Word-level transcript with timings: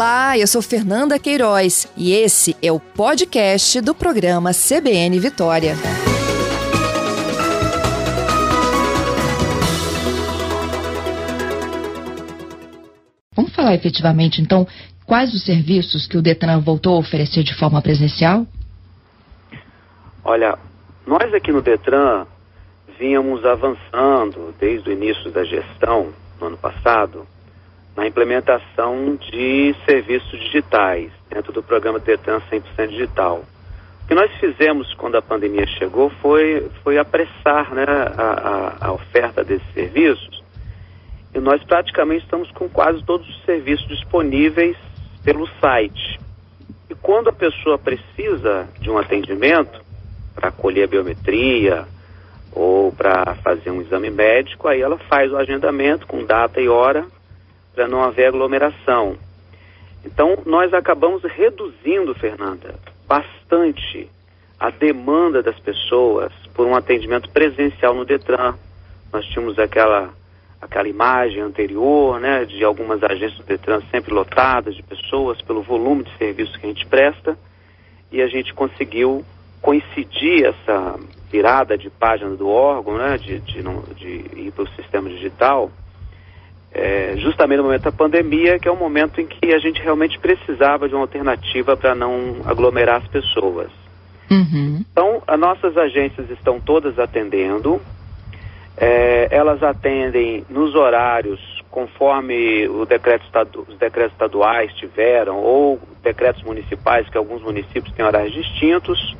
Olá, 0.00 0.38
eu 0.38 0.46
sou 0.46 0.62
Fernanda 0.62 1.18
Queiroz 1.18 1.86
e 1.94 2.14
esse 2.14 2.56
é 2.62 2.72
o 2.72 2.80
podcast 2.80 3.82
do 3.82 3.94
programa 3.94 4.50
CBN 4.50 5.20
Vitória. 5.20 5.74
Vamos 13.36 13.54
falar 13.54 13.74
efetivamente, 13.74 14.40
então, 14.40 14.66
quais 15.04 15.34
os 15.34 15.44
serviços 15.44 16.06
que 16.06 16.16
o 16.16 16.22
Detran 16.22 16.60
voltou 16.60 16.96
a 16.96 17.00
oferecer 17.00 17.42
de 17.42 17.54
forma 17.58 17.82
presencial? 17.82 18.46
Olha, 20.24 20.58
nós 21.06 21.34
aqui 21.34 21.52
no 21.52 21.60
Detran 21.60 22.24
vínhamos 22.98 23.44
avançando 23.44 24.54
desde 24.58 24.88
o 24.88 24.92
início 24.94 25.30
da 25.30 25.44
gestão, 25.44 26.08
no 26.40 26.46
ano 26.46 26.56
passado, 26.56 27.26
na 28.00 28.06
implementação 28.06 29.14
de 29.16 29.76
serviços 29.84 30.40
digitais 30.40 31.12
dentro 31.28 31.52
do 31.52 31.62
programa 31.62 31.98
Detran 31.98 32.40
100% 32.50 32.88
Digital. 32.88 33.44
O 34.02 34.08
que 34.08 34.14
nós 34.14 34.32
fizemos 34.40 34.94
quando 34.94 35.16
a 35.16 35.22
pandemia 35.22 35.66
chegou 35.66 36.08
foi, 36.08 36.66
foi 36.82 36.96
apressar 36.96 37.74
né, 37.74 37.84
a, 38.16 38.22
a, 38.22 38.86
a 38.86 38.92
oferta 38.92 39.44
desses 39.44 39.70
serviços 39.74 40.42
e 41.34 41.38
nós 41.40 41.62
praticamente 41.62 42.24
estamos 42.24 42.50
com 42.52 42.70
quase 42.70 43.04
todos 43.04 43.28
os 43.28 43.44
serviços 43.44 43.86
disponíveis 43.86 44.78
pelo 45.22 45.46
site. 45.60 46.18
E 46.88 46.94
quando 46.94 47.28
a 47.28 47.34
pessoa 47.34 47.78
precisa 47.78 48.66
de 48.80 48.88
um 48.88 48.96
atendimento 48.96 49.78
para 50.34 50.50
colher 50.50 50.84
a 50.84 50.90
biometria 50.90 51.84
ou 52.50 52.90
para 52.92 53.34
fazer 53.44 53.70
um 53.70 53.82
exame 53.82 54.08
médico, 54.08 54.68
aí 54.68 54.80
ela 54.80 54.96
faz 54.96 55.30
o 55.30 55.36
agendamento 55.36 56.06
com 56.06 56.24
data 56.24 56.62
e 56.62 56.66
hora 56.66 57.04
para 57.80 57.88
não 57.88 58.02
haver 58.02 58.26
aglomeração. 58.26 59.16
Então, 60.04 60.36
nós 60.44 60.74
acabamos 60.74 61.22
reduzindo, 61.22 62.14
Fernanda, 62.14 62.74
bastante 63.08 64.06
a 64.58 64.68
demanda 64.68 65.42
das 65.42 65.58
pessoas 65.60 66.30
por 66.52 66.66
um 66.66 66.76
atendimento 66.76 67.30
presencial 67.30 67.94
no 67.94 68.04
Detran. 68.04 68.54
Nós 69.10 69.24
tínhamos 69.24 69.58
aquela, 69.58 70.10
aquela 70.60 70.88
imagem 70.88 71.40
anterior, 71.40 72.20
né, 72.20 72.44
de 72.44 72.62
algumas 72.62 73.02
agências 73.02 73.38
do 73.38 73.44
Detran 73.44 73.80
sempre 73.90 74.12
lotadas 74.12 74.74
de 74.74 74.82
pessoas 74.82 75.40
pelo 75.40 75.62
volume 75.62 76.04
de 76.04 76.14
serviço 76.18 76.60
que 76.60 76.66
a 76.66 76.68
gente 76.68 76.84
presta, 76.84 77.34
e 78.12 78.20
a 78.20 78.26
gente 78.26 78.52
conseguiu 78.52 79.24
coincidir 79.62 80.44
essa 80.44 81.00
virada 81.30 81.78
de 81.78 81.88
página 81.88 82.36
do 82.36 82.46
órgão, 82.46 82.98
né, 82.98 83.16
de, 83.16 83.38
de, 83.38 83.62
de 83.94 84.38
ir 84.38 84.52
para 84.54 84.64
o 84.64 84.68
sistema 84.68 85.08
digital, 85.08 85.70
é, 86.72 87.14
justamente 87.16 87.58
no 87.58 87.64
momento 87.64 87.82
da 87.82 87.92
pandemia, 87.92 88.58
que 88.58 88.68
é 88.68 88.72
um 88.72 88.76
momento 88.76 89.20
em 89.20 89.26
que 89.26 89.52
a 89.52 89.58
gente 89.58 89.82
realmente 89.82 90.18
precisava 90.18 90.88
de 90.88 90.94
uma 90.94 91.02
alternativa 91.02 91.76
para 91.76 91.94
não 91.94 92.36
aglomerar 92.44 93.02
as 93.02 93.08
pessoas. 93.08 93.70
Uhum. 94.30 94.84
Então, 94.92 95.22
as 95.26 95.38
nossas 95.38 95.76
agências 95.76 96.30
estão 96.30 96.60
todas 96.60 96.98
atendendo, 96.98 97.80
é, 98.76 99.28
elas 99.30 99.62
atendem 99.62 100.44
nos 100.48 100.74
horários 100.74 101.40
conforme 101.70 102.68
o 102.68 102.84
decreto 102.84 103.24
estadu 103.24 103.64
os 103.68 103.78
decretos 103.78 104.12
estaduais 104.12 104.72
tiveram, 104.74 105.36
ou 105.36 105.80
decretos 106.02 106.42
municipais, 106.42 107.08
que 107.08 107.18
alguns 107.18 107.42
municípios 107.42 107.92
têm 107.94 108.04
horários 108.04 108.32
distintos. 108.32 109.16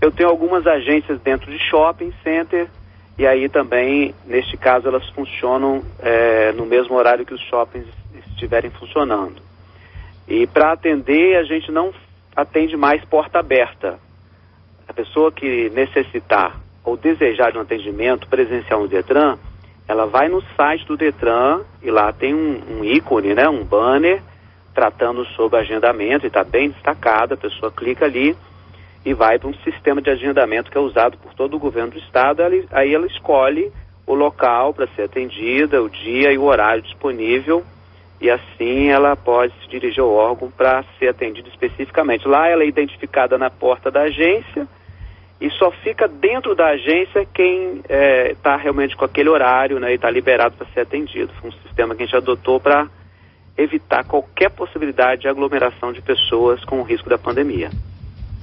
Eu 0.00 0.10
tenho 0.10 0.28
algumas 0.28 0.66
agências 0.66 1.20
dentro 1.20 1.50
de 1.50 1.58
shopping 1.58 2.12
center 2.22 2.68
e 3.18 3.26
aí 3.26 3.48
também, 3.48 4.14
neste 4.26 4.56
caso, 4.56 4.88
elas 4.88 5.08
funcionam 5.10 5.82
é, 6.00 6.52
no 6.52 6.66
mesmo 6.66 6.94
horário 6.94 7.24
que 7.24 7.32
os 7.32 7.40
shoppings 7.40 7.86
estiverem 8.28 8.70
funcionando. 8.70 9.40
E 10.28 10.46
para 10.46 10.72
atender, 10.72 11.36
a 11.36 11.44
gente 11.44 11.72
não 11.72 11.92
atende 12.34 12.76
mais 12.76 13.02
porta 13.04 13.38
aberta. 13.38 13.98
A 14.86 14.92
pessoa 14.92 15.32
que 15.32 15.70
necessitar 15.70 16.60
ou 16.84 16.96
desejar 16.96 17.50
de 17.50 17.58
um 17.58 17.62
atendimento 17.62 18.28
presencial 18.28 18.82
no 18.82 18.88
Detran, 18.88 19.38
ela 19.88 20.06
vai 20.06 20.28
no 20.28 20.42
site 20.54 20.86
do 20.86 20.96
Detran 20.96 21.62
e 21.82 21.90
lá 21.90 22.12
tem 22.12 22.34
um, 22.34 22.60
um 22.70 22.84
ícone, 22.84 23.34
né, 23.34 23.48
um 23.48 23.64
banner 23.64 24.22
tratando 24.74 25.24
sobre 25.28 25.58
agendamento 25.58 26.26
e 26.26 26.28
está 26.28 26.44
bem 26.44 26.68
destacado, 26.68 27.32
a 27.32 27.36
pessoa 27.36 27.72
clica 27.72 28.04
ali 28.04 28.36
e 29.06 29.14
vai 29.14 29.38
para 29.38 29.48
um 29.48 29.54
sistema 29.58 30.02
de 30.02 30.10
agendamento 30.10 30.68
que 30.68 30.76
é 30.76 30.80
usado 30.80 31.16
por 31.16 31.32
todo 31.32 31.54
o 31.54 31.60
governo 31.60 31.92
do 31.92 31.98
estado. 31.98 32.42
Aí 32.72 32.92
ela 32.92 33.06
escolhe 33.06 33.72
o 34.04 34.14
local 34.14 34.74
para 34.74 34.88
ser 34.88 35.02
atendida, 35.02 35.80
o 35.80 35.88
dia 35.88 36.32
e 36.32 36.38
o 36.38 36.42
horário 36.42 36.82
disponível, 36.82 37.64
e 38.20 38.28
assim 38.28 38.88
ela 38.88 39.14
pode 39.14 39.52
se 39.60 39.68
dirigir 39.68 40.00
ao 40.00 40.10
órgão 40.10 40.50
para 40.50 40.84
ser 40.98 41.06
atendida 41.06 41.48
especificamente. 41.48 42.26
Lá 42.26 42.48
ela 42.48 42.64
é 42.64 42.66
identificada 42.66 43.38
na 43.38 43.48
porta 43.48 43.92
da 43.92 44.02
agência 44.02 44.66
e 45.40 45.50
só 45.50 45.70
fica 45.70 46.08
dentro 46.08 46.56
da 46.56 46.70
agência 46.70 47.24
quem 47.32 47.76
está 47.76 47.94
é, 47.94 48.34
tá 48.42 48.56
realmente 48.56 48.96
com 48.96 49.04
aquele 49.04 49.28
horário 49.28 49.78
né, 49.78 49.92
e 49.92 49.94
está 49.94 50.10
liberado 50.10 50.56
para 50.56 50.66
ser 50.74 50.80
atendido. 50.80 51.32
Foi 51.40 51.50
um 51.50 51.52
sistema 51.62 51.94
que 51.94 52.02
a 52.02 52.06
gente 52.06 52.16
adotou 52.16 52.58
para 52.58 52.88
evitar 53.56 54.04
qualquer 54.04 54.50
possibilidade 54.50 55.22
de 55.22 55.28
aglomeração 55.28 55.92
de 55.92 56.02
pessoas 56.02 56.64
com 56.64 56.80
o 56.80 56.82
risco 56.82 57.08
da 57.08 57.16
pandemia. 57.16 57.70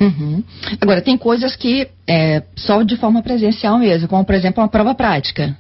Uhum. 0.04 0.44
Agora, 0.82 1.02
tem 1.02 1.18
coisas 1.18 1.56
que 1.56 1.88
é 2.08 2.44
só 2.56 2.84
de 2.84 2.98
forma 2.98 3.24
presencial 3.24 3.78
mesmo, 3.80 4.08
como 4.08 4.26
por 4.26 4.36
exemplo 4.36 4.62
uma 4.62 4.70
prova 4.70 4.94
prática. 4.94 5.58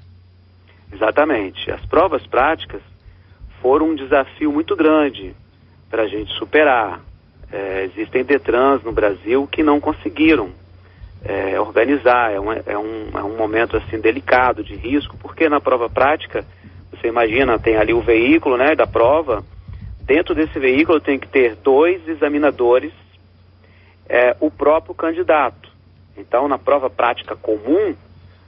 Exatamente. 0.92 1.72
As 1.72 1.84
provas 1.86 2.26
práticas 2.28 2.82
foram 3.62 3.92
um 3.92 3.96
desafio 3.96 4.52
muito 4.52 4.76
grande 4.76 5.34
para 5.90 6.03
a 6.03 6.08
gente 6.08 6.32
superar. 6.34 7.00
É, 7.52 7.86
existem 7.86 8.24
Detrans 8.24 8.84
no 8.84 8.92
Brasil 8.92 9.48
que 9.48 9.64
não 9.64 9.80
conseguiram 9.80 10.50
é, 11.24 11.59
organizar. 11.59 12.34
É 12.34 12.40
um, 12.40 12.52
é, 12.52 12.78
um, 12.78 13.18
é 13.18 13.24
um 13.24 13.38
momento 13.38 13.78
assim 13.78 14.00
delicado, 14.00 14.64
de 14.64 14.76
risco, 14.76 15.18
porque 15.18 15.48
na 15.48 15.62
prova 15.62 15.90
prática, 15.90 16.44
você 16.92 17.08
imagina, 17.08 17.58
tem 17.58 17.78
ali 17.78 17.94
o 17.94 18.02
veículo 18.02 18.58
né, 18.58 18.76
da 18.76 18.86
prova. 18.86 19.44
Dentro 20.02 20.36
desse 20.36 20.59
veículo 20.59 21.00
tem 21.00 21.18
que 21.18 21.28
ter 21.28 21.56
dois 21.56 22.06
examinadores 22.08 22.92
é, 24.13 24.38
o 24.40 24.51
próprio 24.51 24.94
candidato. 24.94 25.72
Então, 26.16 26.47
na 26.47 26.59
prova 26.59 26.88
prática 26.88 27.35
comum, 27.35 27.96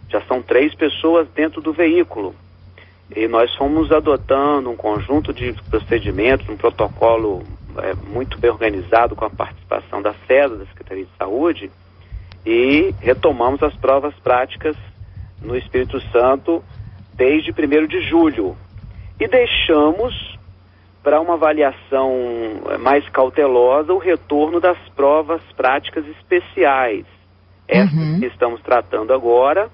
já 0.08 0.22
são 0.22 0.40
três 0.40 0.76
pessoas 0.76 1.28
dentro 1.30 1.60
do 1.60 1.74
veículo. 1.74 2.36
E 3.16 3.28
nós 3.28 3.54
fomos 3.56 3.92
adotando 3.92 4.70
um 4.70 4.76
conjunto 4.76 5.34
de 5.34 5.54
procedimentos, 5.68 6.48
um 6.48 6.56
protocolo 6.56 7.42
é, 7.80 7.96
muito 7.96 8.38
bem 8.38 8.52
organizado 8.52 9.16
com 9.16 9.26
a 9.26 9.30
participação 9.30 10.04
da 10.04 10.14
SEDA, 10.28 10.56
da 10.56 10.66
Secretaria 10.68 11.06
de 11.06 11.18
Saúde, 11.18 11.72
e 12.46 12.94
retomamos 13.00 13.64
as 13.64 13.74
provas 13.74 14.14
práticas 14.20 14.78
no 15.42 15.58
Espírito 15.58 16.00
Santo 16.12 16.64
desde 17.16 17.50
1 17.50 17.88
de 17.88 18.08
julho. 18.08 18.56
E 19.20 19.28
deixamos 19.28 20.35
para 21.06 21.22
uma 21.22 21.36
avaliação 21.36 22.12
eh, 22.68 22.78
mais 22.80 23.08
cautelosa 23.10 23.94
o 23.94 24.00
retorno 24.00 24.60
das 24.60 24.78
provas 24.96 25.40
práticas 25.56 26.04
especiais. 26.08 27.06
Essas 27.68 27.94
uhum. 27.94 28.20
que 28.20 28.26
estamos 28.26 28.60
tratando 28.62 29.14
agora, 29.14 29.70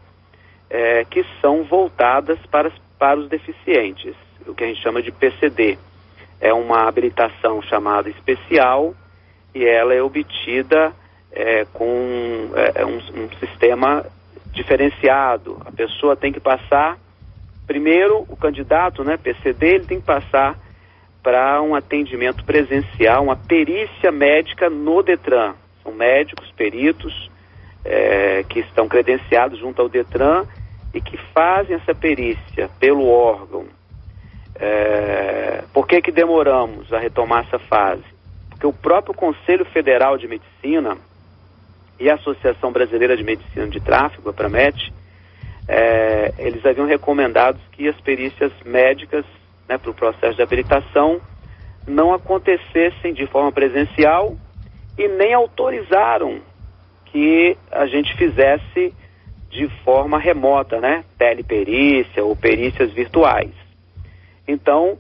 é, 0.70 1.06
que 1.06 1.26
são 1.40 1.64
voltadas 1.64 2.38
para, 2.48 2.70
para 3.00 3.18
os 3.18 3.30
deficientes, 3.30 4.14
o 4.46 4.54
que 4.54 4.66
a 4.66 4.68
gente 4.68 4.82
chama 4.82 5.02
de 5.02 5.10
PCD. 5.10 5.78
É 6.42 6.54
uma 6.54 6.86
habilitação 6.86 7.62
chamada 7.62 8.10
especial 8.10 8.94
e 9.56 9.64
ela 9.66 9.94
é 9.94 10.02
obtida 10.02 10.92
é, 11.32 11.66
com 11.72 12.50
é, 12.76 12.86
um, 12.86 12.98
um 12.98 13.30
sistema 13.40 14.06
diferenciado. 14.52 15.62
A 15.66 15.72
pessoa 15.72 16.18
tem 16.18 16.34
que 16.34 16.42
passar, 16.42 16.98
primeiro, 17.66 18.26
o 18.28 18.36
candidato, 18.36 19.02
né, 19.02 19.16
PCD, 19.16 19.76
ele 19.76 19.86
tem 19.86 20.00
que 20.00 20.06
passar 20.06 20.58
para 21.24 21.62
um 21.62 21.76
atendimento 21.76 22.44
presencial, 22.44 23.24
uma 23.24 23.36
perícia 23.36 24.12
médica 24.12 24.70
no 24.70 25.04
Detran. 25.04 25.54
São 25.84 25.92
médicos, 25.92 26.52
peritos, 26.52 27.30
é, 27.86 28.44
que 28.48 28.60
estão 28.60 28.88
credenciados 28.88 29.60
junto 29.60 29.82
ao 29.82 29.90
Detran 29.90 30.46
e 30.94 31.02
que 31.02 31.18
fazem 31.34 31.76
essa 31.76 31.94
perícia 31.94 32.70
pelo 32.80 33.08
órgão. 33.08 33.66
É, 34.56 35.64
por 35.74 35.88
que, 35.88 36.02
que 36.02 36.12
demoramos 36.12 36.92
a 36.94 37.00
retomar 37.00 37.46
essa 37.48 37.60
fase? 37.60 38.04
Porque 38.50 38.68
o 38.68 38.74
próprio 38.74 39.14
Conselho 39.14 39.66
Federal 39.66 40.18
de 40.18 40.28
Medicina 40.28 40.98
e 42.00 42.10
a 42.10 42.16
Associação 42.16 42.72
Brasileira 42.72 43.16
de 43.16 43.24
Medicina 43.24 43.68
de 43.68 43.80
Tráfego, 43.80 44.30
a 44.30 44.34
PRAMET, 44.34 44.94
é, 45.68 46.34
eles 46.38 46.66
haviam 46.66 46.86
recomendado 46.86 47.60
que 47.72 47.88
as 47.88 48.00
perícias 48.02 48.52
médicas 48.66 49.26
né, 49.72 49.78
para 49.78 49.92
o 49.92 49.94
processo 49.94 50.36
de 50.36 50.42
habilitação 50.42 51.22
não 51.88 52.14
acontecessem 52.14 53.14
de 53.14 53.26
forma 53.28 53.52
presencial 53.52 54.36
e 54.98 55.08
nem 55.08 55.34
autorizaram 55.34 56.42
que 57.06 57.58
a 57.72 57.86
gente 57.88 58.16
fizesse 58.18 58.94
de 59.50 59.68
forma 59.84 60.20
remota, 60.20 60.80
né? 60.80 61.04
Teleperícia 61.18 62.24
ou 62.24 62.36
perícias 62.36 62.92
virtuais. 62.92 63.52
Então, 64.48 64.98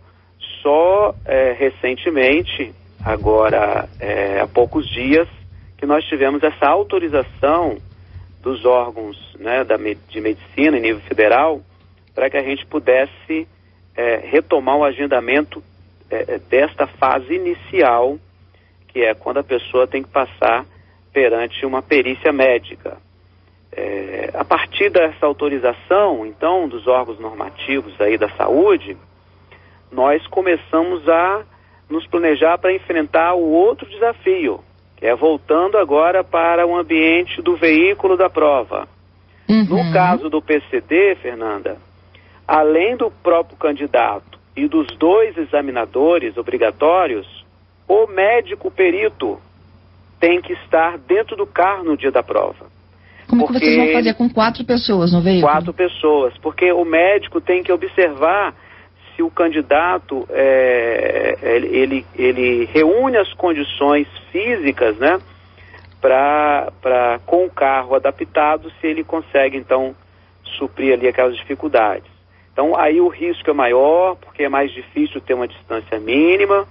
só 0.61 1.13
é, 1.25 1.53
recentemente 1.53 2.73
agora 3.03 3.87
é, 3.99 4.39
há 4.39 4.47
poucos 4.47 4.89
dias 4.89 5.27
que 5.77 5.85
nós 5.85 6.03
tivemos 6.05 6.41
essa 6.43 6.67
autorização 6.67 7.77
dos 8.41 8.65
órgãos 8.65 9.17
né, 9.39 9.63
da, 9.63 9.77
de 9.77 10.21
medicina 10.21 10.77
em 10.77 10.81
nível 10.81 11.01
federal 11.01 11.61
para 12.13 12.29
que 12.29 12.37
a 12.37 12.43
gente 12.43 12.65
pudesse 12.65 13.47
é, 13.95 14.17
retomar 14.17 14.77
o 14.77 14.83
agendamento 14.83 15.63
é, 16.09 16.35
é, 16.35 16.39
desta 16.39 16.87
fase 16.87 17.33
inicial, 17.33 18.17
que 18.87 19.01
é 19.01 19.13
quando 19.13 19.37
a 19.37 19.43
pessoa 19.43 19.87
tem 19.87 20.03
que 20.03 20.09
passar 20.09 20.65
perante 21.13 21.65
uma 21.65 21.81
perícia 21.81 22.31
médica. 22.31 22.97
É, 23.71 24.29
a 24.33 24.43
partir 24.43 24.89
dessa 24.89 25.25
autorização, 25.25 26.25
então, 26.25 26.67
dos 26.67 26.87
órgãos 26.87 27.19
normativos 27.19 27.99
aí 28.01 28.17
da 28.17 28.29
saúde, 28.31 28.97
nós 29.91 30.25
começamos 30.27 31.07
a 31.07 31.43
nos 31.89 32.05
planejar 32.07 32.57
para 32.57 32.73
enfrentar 32.73 33.33
o 33.33 33.51
outro 33.51 33.89
desafio, 33.89 34.61
que 34.97 35.05
é 35.05 35.15
voltando 35.15 35.77
agora 35.77 36.23
para 36.23 36.65
o 36.65 36.75
ambiente 36.75 37.41
do 37.41 37.55
veículo 37.55 38.17
da 38.17 38.29
prova. 38.29 38.87
Uhum. 39.49 39.85
No 39.85 39.93
caso 39.93 40.29
do 40.29 40.41
PCD, 40.41 41.15
Fernanda, 41.15 41.77
além 42.47 42.95
do 42.95 43.09
próprio 43.09 43.57
candidato 43.57 44.39
e 44.55 44.67
dos 44.67 44.87
dois 44.97 45.37
examinadores 45.37 46.37
obrigatórios, 46.37 47.45
o 47.87 48.07
médico 48.07 48.69
perito 48.69 49.39
tem 50.19 50.41
que 50.41 50.53
estar 50.53 50.97
dentro 50.97 51.35
do 51.35 51.47
carro 51.47 51.83
no 51.83 51.97
dia 51.97 52.11
da 52.11 52.21
prova. 52.21 52.67
Como 53.27 53.47
porque... 53.47 53.59
que 53.59 53.65
vocês 53.65 53.77
vão 53.77 53.93
fazer 53.93 54.13
com 54.15 54.29
quatro 54.29 54.65
pessoas 54.65 55.13
no 55.13 55.21
veículo? 55.21 55.51
Quatro 55.51 55.73
pessoas, 55.73 56.37
porque 56.39 56.71
o 56.71 56.83
médico 56.83 57.39
tem 57.39 57.63
que 57.63 57.71
observar 57.71 58.53
se 59.15 59.23
o 59.23 59.31
candidato 59.31 60.27
é, 60.29 61.37
ele, 61.41 62.05
ele 62.15 62.65
reúne 62.73 63.17
as 63.17 63.33
condições 63.33 64.07
físicas, 64.31 64.97
né, 64.97 65.17
para 66.01 67.19
com 67.25 67.45
o 67.45 67.49
carro 67.49 67.95
adaptado, 67.95 68.69
se 68.81 68.87
ele 68.87 69.03
consegue 69.03 69.57
então 69.57 69.95
suprir 70.57 70.93
ali 70.93 71.07
aquelas 71.07 71.35
dificuldades. 71.37 72.10
Então 72.51 72.77
aí 72.77 72.99
o 72.99 73.07
risco 73.07 73.49
é 73.49 73.53
maior, 73.53 74.15
porque 74.15 74.43
é 74.43 74.49
mais 74.49 74.71
difícil 74.71 75.21
ter 75.21 75.33
uma 75.33 75.47
distância 75.47 75.99
mínima. 75.99 76.67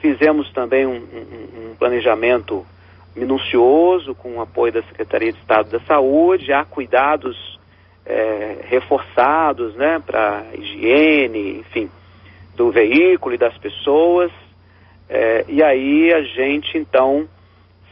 Fizemos 0.00 0.50
também 0.52 0.86
um, 0.86 0.96
um, 0.96 1.70
um 1.70 1.76
planejamento 1.76 2.64
minucioso 3.16 4.14
com 4.14 4.36
o 4.36 4.40
apoio 4.40 4.72
da 4.72 4.82
Secretaria 4.82 5.32
de 5.32 5.38
Estado 5.38 5.70
da 5.70 5.80
Saúde, 5.80 6.52
há 6.52 6.64
cuidados 6.64 7.58
é, 8.06 8.58
reforçados, 8.68 9.74
né, 9.74 10.00
para 10.04 10.44
higiene, 10.54 11.58
enfim, 11.58 11.90
do 12.56 12.70
veículo 12.70 13.34
e 13.34 13.38
das 13.38 13.56
pessoas. 13.58 14.30
É, 15.08 15.44
e 15.48 15.62
aí 15.62 16.12
a 16.12 16.22
gente 16.22 16.78
então 16.78 17.28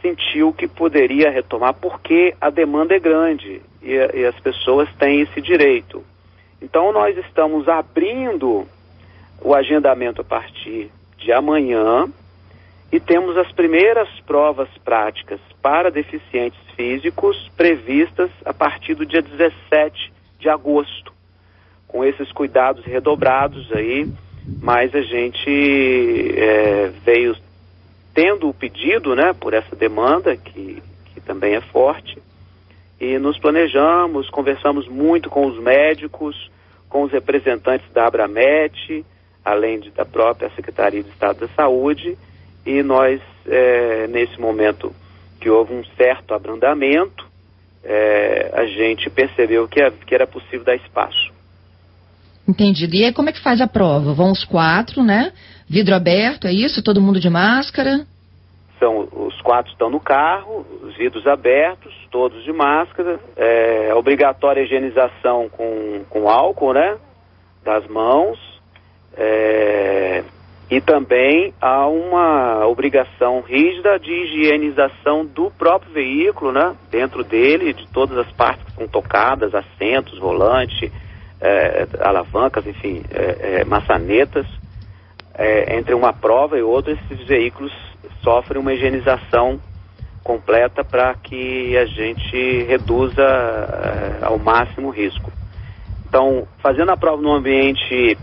sentiu 0.01 0.53
que 0.53 0.67
poderia 0.67 1.29
retomar 1.29 1.73
porque 1.73 2.33
a 2.39 2.49
demanda 2.49 2.95
é 2.95 2.99
grande 2.99 3.61
e, 3.81 3.93
e 3.93 4.25
as 4.25 4.39
pessoas 4.39 4.87
têm 4.97 5.21
esse 5.21 5.41
direito. 5.41 6.03
Então 6.61 6.91
nós 6.91 7.17
estamos 7.17 7.67
abrindo 7.67 8.67
o 9.41 9.53
agendamento 9.53 10.21
a 10.21 10.23
partir 10.23 10.89
de 11.17 11.31
amanhã 11.31 12.07
e 12.91 12.99
temos 12.99 13.37
as 13.37 13.51
primeiras 13.51 14.07
provas 14.25 14.69
práticas 14.83 15.39
para 15.61 15.91
deficientes 15.91 16.59
físicos 16.75 17.49
previstas 17.55 18.31
a 18.45 18.53
partir 18.53 18.95
do 18.95 19.05
dia 19.05 19.21
17 19.21 20.13
de 20.39 20.49
agosto. 20.49 21.11
Com 21.87 22.03
esses 22.03 22.31
cuidados 22.31 22.85
redobrados 22.85 23.71
aí, 23.73 24.09
mas 24.61 24.93
a 24.95 25.01
gente 25.01 26.33
é, 26.37 26.91
veio 27.03 27.35
tendo 28.13 28.49
o 28.49 28.53
pedido, 28.53 29.15
né, 29.15 29.33
por 29.33 29.53
essa 29.53 29.75
demanda, 29.75 30.35
que, 30.35 30.81
que 31.13 31.21
também 31.21 31.55
é 31.55 31.61
forte, 31.61 32.17
e 32.99 33.17
nos 33.19 33.37
planejamos, 33.37 34.29
conversamos 34.29 34.87
muito 34.87 35.29
com 35.29 35.45
os 35.45 35.61
médicos, 35.61 36.35
com 36.89 37.03
os 37.03 37.11
representantes 37.11 37.87
da 37.93 38.07
Abramet, 38.07 39.05
além 39.45 39.79
de, 39.79 39.91
da 39.91 40.05
própria 40.05 40.49
Secretaria 40.51 41.03
de 41.03 41.09
Estado 41.09 41.41
da 41.41 41.47
Saúde, 41.49 42.17
e 42.65 42.81
nós, 42.83 43.21
é, 43.45 44.07
nesse 44.07 44.39
momento 44.39 44.93
que 45.39 45.49
houve 45.49 45.73
um 45.73 45.83
certo 45.95 46.33
abrandamento, 46.33 47.25
é, 47.83 48.51
a 48.53 48.65
gente 48.65 49.09
percebeu 49.09 49.67
que, 49.67 49.79
que 50.05 50.15
era 50.15 50.27
possível 50.27 50.63
dar 50.63 50.75
espaço. 50.75 51.31
Entendido. 52.47 52.95
E 52.95 53.05
aí 53.05 53.13
como 53.13 53.29
é 53.29 53.33
que 53.33 53.41
faz 53.41 53.61
a 53.61 53.67
prova? 53.67 54.13
Vão 54.13 54.31
os 54.31 54.43
quatro, 54.43 55.03
né? 55.03 55.31
Vidro 55.69 55.93
aberto, 55.93 56.47
é 56.47 56.53
isso? 56.53 56.81
Todo 56.81 57.01
mundo 57.01 57.19
de 57.19 57.29
máscara? 57.29 58.05
São, 58.79 59.07
os 59.11 59.41
quatro 59.41 59.71
estão 59.71 59.89
no 59.89 59.99
carro, 59.99 60.65
os 60.83 60.95
vidros 60.95 61.25
abertos, 61.25 61.93
todos 62.11 62.43
de 62.43 62.53
máscara, 62.53 63.19
é, 63.35 63.93
obrigatória 63.95 64.61
higienização 64.61 65.49
com, 65.49 66.03
com 66.09 66.29
álcool, 66.29 66.73
né? 66.73 66.97
Das 67.63 67.87
mãos. 67.87 68.37
É, 69.15 70.23
e 70.69 70.81
também 70.81 71.53
há 71.61 71.87
uma 71.87 72.67
obrigação 72.67 73.39
rígida 73.39 73.97
de 73.97 74.11
higienização 74.11 75.25
do 75.25 75.49
próprio 75.49 75.93
veículo, 75.93 76.51
né? 76.51 76.75
Dentro 76.91 77.23
dele, 77.23 77.73
de 77.73 77.87
todas 77.87 78.17
as 78.17 78.29
partes 78.33 78.65
que 78.65 78.73
são 78.73 78.87
tocadas, 78.87 79.55
assentos, 79.55 80.19
volante, 80.19 80.91
é, 81.39 81.87
alavancas, 82.01 82.67
enfim, 82.67 83.01
é, 83.11 83.61
é, 83.61 83.65
maçanetas. 83.65 84.45
É, 85.33 85.77
entre 85.77 85.93
uma 85.93 86.11
prova 86.11 86.57
e 86.57 86.63
outra, 86.63 86.93
esses 86.93 87.25
veículos 87.27 87.71
sofrem 88.23 88.61
uma 88.61 88.73
higienização 88.73 89.59
completa 90.23 90.83
para 90.83 91.13
que 91.15 91.77
a 91.77 91.85
gente 91.85 92.63
reduza 92.63 93.23
é, 93.23 94.25
ao 94.25 94.37
máximo 94.37 94.89
o 94.89 94.91
risco. 94.91 95.31
Então, 96.05 96.45
fazendo 96.59 96.91
a 96.91 96.97
prova 96.97 97.21
no 97.21 97.33
ambiente 97.33 98.17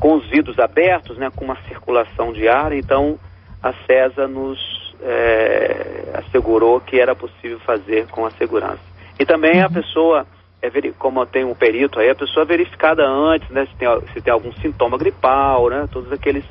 com 0.00 0.14
os 0.16 0.28
vidros 0.28 0.58
abertos, 0.58 1.16
né, 1.16 1.30
com 1.34 1.44
uma 1.44 1.56
circulação 1.68 2.32
de 2.32 2.48
ar, 2.48 2.72
então 2.72 3.18
a 3.62 3.72
CESA 3.86 4.26
nos 4.26 4.58
é, 5.00 6.12
assegurou 6.14 6.80
que 6.80 6.98
era 6.98 7.14
possível 7.14 7.60
fazer 7.60 8.06
com 8.08 8.26
a 8.26 8.30
segurança. 8.32 8.82
E 9.18 9.24
também 9.24 9.62
a 9.62 9.66
uhum. 9.66 9.72
pessoa, 9.72 10.26
é, 10.60 10.70
como 10.98 11.24
tem 11.24 11.44
um 11.44 11.54
perito 11.54 12.00
aí, 12.00 12.10
a 12.10 12.14
pessoa 12.14 12.42
é 12.42 12.46
verificada 12.46 13.06
antes, 13.06 13.48
né, 13.50 13.66
se 13.66 13.76
tem, 13.76 13.88
se 14.12 14.20
tem 14.20 14.32
algum 14.32 14.52
sintoma 14.54 14.98
gripal, 14.98 15.68
né, 15.70 15.88
todos 15.92 16.10
aqueles, 16.10 16.44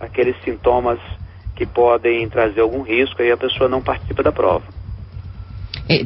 aqueles 0.00 0.36
sintomas 0.42 0.98
que 1.54 1.66
podem 1.66 2.28
trazer 2.28 2.60
algum 2.60 2.82
risco, 2.82 3.22
aí 3.22 3.30
a 3.30 3.36
pessoa 3.36 3.68
não 3.68 3.80
participa 3.80 4.22
da 4.22 4.32
prova. 4.32 4.64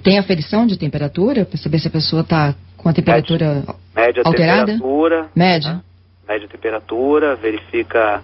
Tem 0.02 0.18
aferição 0.18 0.66
de 0.66 0.78
temperatura 0.78 1.44
para 1.44 1.56
saber 1.56 1.78
se 1.78 1.88
a 1.88 1.90
pessoa 1.90 2.22
está 2.22 2.54
com 2.76 2.88
a 2.88 2.92
temperatura 2.92 3.46
média, 3.54 3.74
média 3.94 4.22
alterada? 4.24 4.72
Temperatura, 4.72 5.28
média. 5.34 5.72
Né? 5.74 5.80
mede 6.28 6.44
a 6.44 6.48
temperatura, 6.48 7.34
verifica 7.36 8.22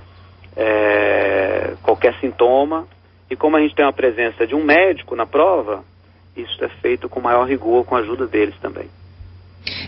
é, 0.54 1.72
qualquer 1.82 2.14
sintoma. 2.20 2.86
E 3.30 3.34
como 3.34 3.56
a 3.56 3.60
gente 3.60 3.74
tem 3.74 3.84
uma 3.84 3.92
presença 3.92 4.46
de 4.46 4.54
um 4.54 4.62
médico 4.62 5.16
na 5.16 5.24
prova, 5.24 5.82
isso 6.36 6.62
é 6.62 6.68
feito 6.68 7.08
com 7.08 7.20
maior 7.20 7.48
rigor, 7.48 7.84
com 7.84 7.96
a 7.96 8.00
ajuda 8.00 8.26
deles 8.26 8.54
também. 8.60 8.88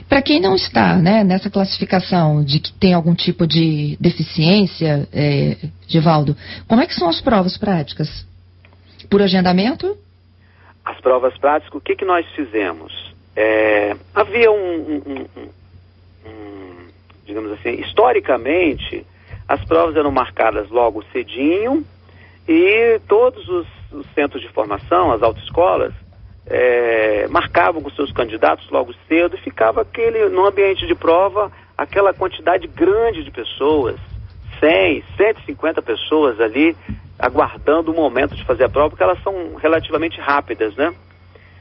Para 0.08 0.22
quem 0.22 0.40
não 0.40 0.54
está 0.54 0.96
né, 0.96 1.24
nessa 1.24 1.50
classificação 1.50 2.44
de 2.44 2.60
que 2.60 2.72
tem 2.72 2.94
algum 2.94 3.14
tipo 3.14 3.46
de 3.46 3.96
deficiência, 4.00 5.08
é, 5.12 5.56
Givaldo, 5.88 6.36
como 6.68 6.80
é 6.80 6.86
que 6.86 6.94
são 6.94 7.08
as 7.08 7.20
provas 7.20 7.56
práticas? 7.56 8.26
Por 9.10 9.20
agendamento? 9.20 9.96
As 10.84 11.00
provas 11.00 11.36
práticas, 11.38 11.74
o 11.74 11.80
que, 11.80 11.96
que 11.96 12.04
nós 12.04 12.24
fizemos? 12.34 12.92
É, 13.34 13.96
havia 14.14 14.50
um, 14.50 15.02
um, 15.06 15.26
um, 16.24 16.88
digamos 17.24 17.50
assim, 17.52 17.80
historicamente, 17.80 19.04
as 19.48 19.64
provas 19.64 19.96
eram 19.96 20.12
marcadas 20.12 20.70
logo 20.70 21.04
cedinho 21.12 21.84
e 22.48 23.00
todos 23.08 23.46
os, 23.48 23.66
os 23.92 24.06
centros 24.14 24.40
de 24.40 24.48
formação, 24.50 25.12
as 25.12 25.22
autoescolas, 25.22 25.92
é, 26.48 27.26
marcavam 27.28 27.82
com 27.82 27.90
seus 27.90 28.12
candidatos 28.12 28.68
logo 28.70 28.94
cedo 29.08 29.36
e 29.36 29.40
ficava 29.40 29.82
aquele, 29.82 30.28
no 30.28 30.46
ambiente 30.46 30.86
de 30.86 30.94
prova, 30.94 31.50
aquela 31.76 32.14
quantidade 32.14 32.66
grande 32.68 33.24
de 33.24 33.30
pessoas, 33.30 33.96
100, 34.60 35.04
150 35.16 35.82
pessoas 35.82 36.40
ali, 36.40 36.76
aguardando 37.18 37.90
o 37.90 37.94
momento 37.94 38.34
de 38.34 38.44
fazer 38.44 38.64
a 38.64 38.68
prova, 38.68 38.90
porque 38.90 39.02
elas 39.02 39.22
são 39.22 39.54
relativamente 39.56 40.20
rápidas, 40.20 40.74
né? 40.76 40.94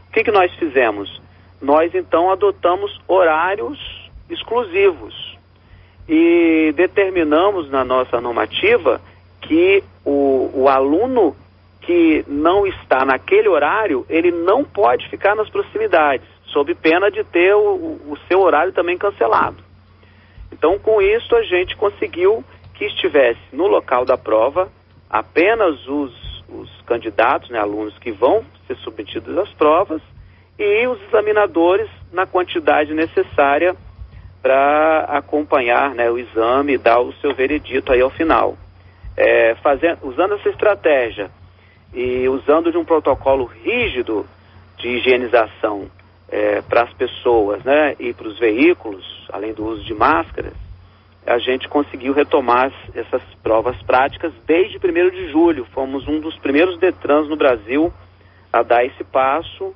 O 0.10 0.12
que, 0.12 0.24
que 0.24 0.32
nós 0.32 0.54
fizemos? 0.56 1.22
Nós, 1.62 1.94
então, 1.96 2.32
adotamos 2.32 3.00
horários 3.08 3.80
exclusivos 4.30 5.36
e 6.08 6.74
determinamos 6.76 7.70
na 7.70 7.84
nossa 7.84 8.22
normativa 8.22 9.02
que 9.42 9.84
o, 10.04 10.52
o 10.54 10.70
aluno 10.70 11.36
que 11.86 12.26
não 12.28 12.66
está 12.66 13.06
naquele 13.06 13.48
horário, 13.48 14.06
ele 14.10 14.32
não 14.32 14.64
pode 14.64 15.08
ficar 15.10 15.36
nas 15.36 15.50
proximidades, 15.50 16.28
sob 16.48 16.74
pena 16.74 17.12
de 17.12 17.24
ter 17.24 17.54
o, 17.54 18.00
o 18.08 18.18
seu 18.28 18.40
horário 18.42 18.74
também 18.74 18.98
cancelado. 18.98 19.58
Então, 20.52 20.80
com 20.80 21.02
isso, 21.02 21.36
a 21.36 21.44
gente 21.44 21.76
conseguiu 21.76 22.44
que 22.74 22.86
estivesse 22.86 23.40
no 23.54 23.68
local 23.68 24.04
da 24.04 24.18
prova 24.18 24.70
apenas 25.10 25.88
os, 25.88 26.44
os 26.50 26.82
candidatos, 26.82 27.50
né, 27.50 27.60
alunos 27.60 27.98
que 28.00 28.12
vão 28.12 28.44
ser 28.68 28.76
submetidos 28.78 29.38
às 29.38 29.50
provas 29.54 30.02
e 30.58 30.88
os 30.88 31.02
examinadores 31.04 31.90
na 32.12 32.26
quantidade 32.26 32.94
necessária 32.94 33.76
para 34.42 35.06
acompanhar 35.10 35.94
né, 35.94 36.10
o 36.10 36.18
exame 36.18 36.74
e 36.74 36.78
dar 36.78 37.00
o 37.00 37.14
seu 37.14 37.34
veredito 37.34 37.92
aí 37.92 38.02
ao 38.02 38.10
final. 38.10 38.58
É, 39.18 39.56
fazendo, 39.56 40.00
usando 40.04 40.34
essa 40.36 40.50
estratégia 40.50 41.30
e 41.96 42.28
usando 42.28 42.72
de 42.72 42.78
um 42.78 42.84
protocolo 42.84 43.46
rígido 43.46 44.26
de 44.78 44.90
higienização 44.90 45.90
é, 46.30 46.62
para 46.62 46.84
as 46.84 46.94
pessoas 46.94 47.64
né, 47.64 47.96
e 47.98 48.14
para 48.14 48.28
os 48.28 48.38
veículos, 48.38 49.26
além 49.32 49.54
do 49.54 49.66
uso 49.66 49.84
de 49.86 49.94
máscaras, 49.94 50.54
a 51.26 51.40
gente 51.40 51.68
conseguiu 51.68 52.14
retomar 52.14 52.72
essas 52.94 53.22
provas 53.42 53.82
práticas 53.84 54.32
desde 54.46 54.78
1 54.78 55.10
de 55.10 55.32
julho. 55.32 55.66
Fomos 55.74 56.08
um 56.08 56.20
dos 56.20 56.38
primeiros 56.38 56.78
Detrans 56.78 57.28
no 57.28 57.36
Brasil 57.36 57.92
a 58.54 58.62
dar 58.62 58.86
esse 58.86 59.04
passo. 59.04 59.74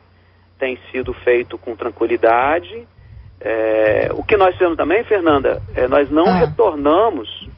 Tem 0.60 0.78
sido 0.92 1.12
feito 1.14 1.58
com 1.58 1.76
tranquilidade. 1.76 2.86
É, 3.42 4.10
o 4.14 4.24
que 4.24 4.38
nós 4.38 4.54
fizemos 4.54 4.78
também, 4.78 5.04
Fernanda, 5.06 5.62
é, 5.74 5.88
nós 5.88 6.12
não 6.12 6.28
ah. 6.28 6.40
retornamos 6.40 7.50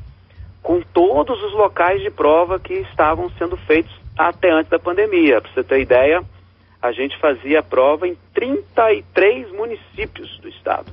com 0.62 0.82
todos 0.82 1.42
os 1.44 1.54
locais 1.54 2.02
de 2.02 2.12
prova 2.12 2.60
que 2.60 2.74
estavam 2.74 3.30
sendo 3.32 3.58
feitos 3.58 3.92
até 4.18 4.52
antes 4.52 4.70
da 4.70 4.80
pandemia. 4.80 5.42
Para 5.42 5.52
você 5.52 5.64
ter 5.64 5.82
ideia, 5.82 6.24
a 6.82 6.92
gente 6.92 7.18
fazia 7.18 7.64
prova 7.64 8.08
em 8.08 8.16
33 8.34 9.52
municípios 9.52 10.38
do 10.40 10.50
estado. 10.50 10.92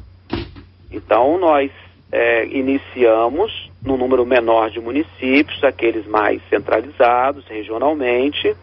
Então, 0.91 1.39
nós 1.39 1.71
é, 2.11 2.47
iniciamos 2.47 3.71
no 3.83 3.97
número 3.97 4.25
menor 4.25 4.71
de 4.71 4.81
municípios, 4.81 5.63
aqueles 5.63 6.07
mais 6.07 6.41
centralizados 6.49 7.47
regionalmente. 7.47 8.57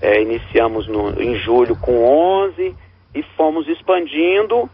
É, 0.00 0.22
iniciamos 0.22 0.86
no, 0.86 1.20
em 1.20 1.36
julho 1.36 1.76
com 1.76 2.04
11 2.04 2.74
e 3.14 3.22
fomos 3.36 3.68
expandindo. 3.68 4.70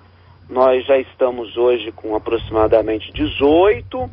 Nós 0.49 0.85
já 0.87 0.99
estamos 0.99 1.57
hoje 1.57 1.91
com 1.93 2.15
aproximadamente 2.15 3.11
18 3.13 4.09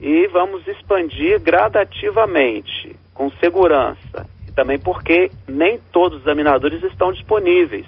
e 0.00 0.26
vamos 0.28 0.66
expandir 0.66 1.40
gradativamente, 1.40 2.96
com 3.14 3.30
segurança 3.32 4.26
também 4.58 4.76
porque 4.76 5.30
nem 5.46 5.78
todos 5.92 6.18
os 6.18 6.24
examinadores 6.24 6.82
estão 6.82 7.12
disponíveis. 7.12 7.86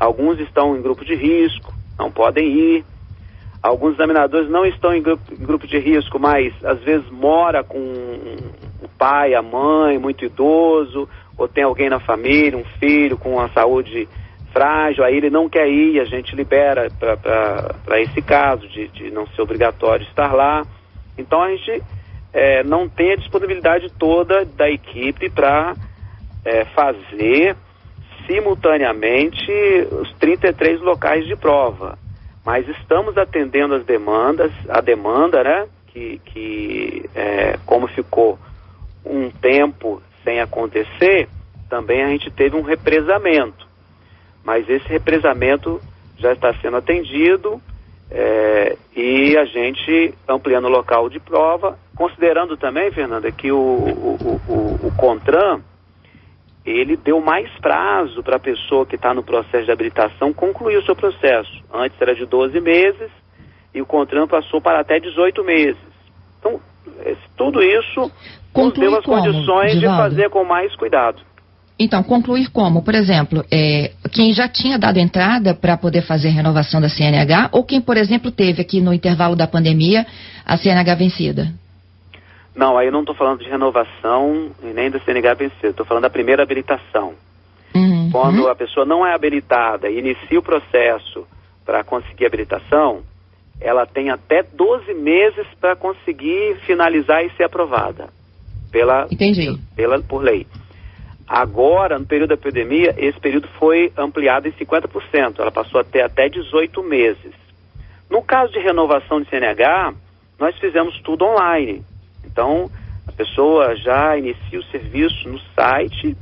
Alguns 0.00 0.40
estão 0.40 0.74
em 0.74 0.80
grupo 0.80 1.04
de 1.04 1.14
risco, 1.14 1.74
não 1.98 2.10
podem 2.10 2.48
ir. 2.48 2.84
Alguns 3.62 3.92
examinadores 3.92 4.48
não 4.48 4.64
estão 4.64 4.94
em 4.94 5.02
grupo, 5.02 5.66
de 5.66 5.78
risco, 5.78 6.18
mas 6.18 6.54
às 6.64 6.80
vezes 6.80 7.06
mora 7.10 7.62
com 7.62 7.78
o 7.78 8.88
pai, 8.96 9.34
a 9.34 9.42
mãe, 9.42 9.98
muito 9.98 10.24
idoso, 10.24 11.06
ou 11.36 11.46
tem 11.46 11.64
alguém 11.64 11.90
na 11.90 12.00
família, 12.00 12.56
um 12.56 12.64
filho 12.78 13.18
com 13.18 13.38
a 13.38 13.50
saúde 13.50 14.08
frágil, 14.50 15.04
aí 15.04 15.14
ele 15.14 15.28
não 15.28 15.46
quer 15.46 15.68
ir, 15.68 16.00
a 16.00 16.06
gente 16.06 16.34
libera 16.34 16.88
para 16.98 18.00
esse 18.00 18.22
caso 18.22 18.66
de, 18.66 18.88
de 18.88 19.10
não 19.10 19.26
ser 19.26 19.42
obrigatório 19.42 20.06
estar 20.06 20.32
lá. 20.32 20.62
Então 21.18 21.42
a 21.42 21.50
gente 21.50 21.82
é, 22.32 22.62
não 22.62 22.88
tem 22.88 23.12
a 23.12 23.16
disponibilidade 23.16 23.90
toda 23.98 24.44
da 24.44 24.70
equipe 24.70 25.28
para 25.28 25.74
é, 26.44 26.64
fazer 26.66 27.56
simultaneamente 28.26 29.50
os 29.90 30.12
33 30.14 30.80
locais 30.80 31.26
de 31.26 31.34
prova. 31.34 31.98
Mas 32.44 32.68
estamos 32.68 33.16
atendendo 33.18 33.74
as 33.74 33.84
demandas, 33.84 34.52
a 34.68 34.80
demanda, 34.80 35.42
né? 35.42 35.66
Que, 35.88 36.20
que 36.26 37.10
é, 37.14 37.58
como 37.66 37.88
ficou 37.88 38.38
um 39.04 39.30
tempo 39.30 40.02
sem 40.22 40.40
acontecer, 40.40 41.28
também 41.68 42.02
a 42.02 42.08
gente 42.08 42.30
teve 42.30 42.56
um 42.56 42.62
represamento. 42.62 43.66
Mas 44.44 44.68
esse 44.68 44.86
represamento 44.88 45.80
já 46.18 46.32
está 46.32 46.54
sendo 46.54 46.76
atendido 46.76 47.60
é, 48.10 48.76
e 48.96 49.36
a 49.36 49.44
gente 49.44 50.14
ampliando 50.26 50.64
o 50.64 50.70
local 50.70 51.08
de 51.08 51.20
prova, 51.20 51.78
considerando 51.94 52.56
também, 52.56 52.90
Fernanda, 52.90 53.30
que 53.30 53.52
o, 53.52 53.58
o, 53.58 54.40
o, 54.48 54.86
o 54.86 54.92
CONTRAN 54.96 55.60
ele 56.64 56.96
deu 56.96 57.20
mais 57.20 57.50
prazo 57.60 58.22
para 58.22 58.36
a 58.36 58.40
pessoa 58.40 58.84
que 58.84 58.96
está 58.96 59.14
no 59.14 59.22
processo 59.22 59.64
de 59.64 59.72
habilitação 59.72 60.32
concluir 60.32 60.76
o 60.76 60.84
seu 60.84 60.94
processo. 60.94 61.52
Antes 61.72 62.00
era 62.00 62.14
de 62.14 62.26
12 62.26 62.60
meses 62.60 63.10
e 63.74 63.80
o 63.80 63.86
CONTRAN 63.86 64.26
passou 64.26 64.60
para 64.60 64.80
até 64.80 64.98
18 64.98 65.42
meses. 65.44 65.80
Então, 66.38 66.60
tudo 67.36 67.62
isso 67.62 68.10
nos 68.54 68.72
deu 68.74 68.96
as 68.96 69.04
condições 69.04 69.78
de 69.78 69.86
fazer 69.86 70.30
com 70.30 70.44
mais 70.44 70.74
cuidado. 70.76 71.22
Então, 71.78 72.02
concluir 72.02 72.50
como? 72.50 72.82
Por 72.82 72.94
exemplo, 72.94 73.44
é, 73.52 73.92
quem 74.12 74.32
já 74.32 74.48
tinha 74.48 74.76
dado 74.78 74.98
entrada 74.98 75.54
para 75.54 75.76
poder 75.76 76.02
fazer 76.02 76.30
renovação 76.30 76.80
da 76.80 76.88
CNH 76.88 77.50
ou 77.52 77.62
quem, 77.62 77.80
por 77.80 77.96
exemplo, 77.96 78.32
teve 78.32 78.60
aqui 78.60 78.80
no 78.80 78.92
intervalo 78.92 79.36
da 79.36 79.46
pandemia 79.46 80.04
a 80.44 80.56
CNH 80.56 80.94
vencida? 80.96 81.52
Não, 82.56 82.76
aí 82.76 82.88
eu 82.88 82.92
não 82.92 83.00
estou 83.00 83.14
falando 83.14 83.38
de 83.38 83.48
renovação 83.48 84.50
e 84.64 84.66
nem 84.74 84.90
da 84.90 84.98
CNH 84.98 85.34
vencida, 85.34 85.68
estou 85.68 85.86
falando 85.86 86.02
da 86.02 86.10
primeira 86.10 86.42
habilitação. 86.42 87.14
Uhum. 87.72 88.10
Quando 88.10 88.42
uhum. 88.42 88.48
a 88.48 88.56
pessoa 88.56 88.84
não 88.84 89.06
é 89.06 89.14
habilitada 89.14 89.88
e 89.88 90.00
inicia 90.00 90.40
o 90.40 90.42
processo 90.42 91.24
para 91.64 91.84
conseguir 91.84 92.26
habilitação, 92.26 93.02
ela 93.60 93.86
tem 93.86 94.10
até 94.10 94.42
12 94.42 94.94
meses 94.94 95.46
para 95.60 95.76
conseguir 95.76 96.56
finalizar 96.66 97.24
e 97.24 97.30
ser 97.36 97.44
aprovada 97.44 98.08
pela, 98.72 99.06
Entendi. 99.10 99.56
pela 99.76 100.00
por 100.00 100.22
lei. 100.22 100.44
Agora, 101.28 101.98
no 101.98 102.06
período 102.06 102.30
da 102.30 102.34
epidemia, 102.34 102.94
esse 102.96 103.20
período 103.20 103.46
foi 103.58 103.92
ampliado 103.96 104.48
em 104.48 104.52
50%, 104.52 105.38
ela 105.38 105.50
passou 105.50 105.78
até 105.78 106.02
até 106.02 106.26
18 106.28 106.82
meses. 106.82 107.32
No 108.08 108.22
caso 108.22 108.50
de 108.52 108.58
renovação 108.60 109.20
de 109.20 109.28
CNH, 109.28 109.92
nós 110.38 110.56
fizemos 110.56 110.98
tudo 111.02 111.26
online. 111.26 111.84
Então, 112.24 112.70
a 113.06 113.12
pessoa 113.12 113.76
já 113.76 114.16
inicia 114.16 114.58
o 114.58 114.64
serviço 114.64 115.28
no 115.28 115.38
site 115.54 116.16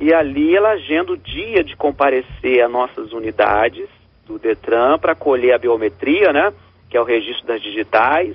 e 0.00 0.12
ali 0.12 0.56
ela 0.56 0.70
agenda 0.70 1.12
o 1.12 1.16
dia 1.16 1.62
de 1.62 1.76
comparecer 1.76 2.62
a 2.64 2.68
nossas 2.68 3.12
unidades 3.12 3.88
do 4.26 4.38
Detran 4.38 4.98
para 4.98 5.14
colher 5.14 5.54
a 5.54 5.58
biometria, 5.58 6.32
né? 6.32 6.52
Que 6.88 6.96
é 6.96 7.00
o 7.00 7.04
registro 7.04 7.46
das 7.46 7.62
digitais 7.62 8.34